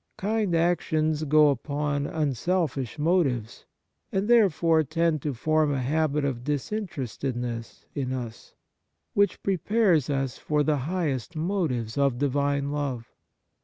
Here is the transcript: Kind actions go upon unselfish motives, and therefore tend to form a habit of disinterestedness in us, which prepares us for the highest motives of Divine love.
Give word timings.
Kind 0.17 0.55
actions 0.55 1.25
go 1.25 1.49
upon 1.51 2.07
unselfish 2.07 2.97
motives, 2.97 3.65
and 4.11 4.27
therefore 4.27 4.81
tend 4.81 5.21
to 5.21 5.35
form 5.35 5.71
a 5.71 5.77
habit 5.79 6.25
of 6.25 6.43
disinterestedness 6.43 7.85
in 7.93 8.11
us, 8.11 8.55
which 9.13 9.43
prepares 9.43 10.09
us 10.09 10.39
for 10.39 10.63
the 10.63 10.77
highest 10.89 11.35
motives 11.35 11.99
of 11.99 12.17
Divine 12.17 12.71
love. 12.71 13.11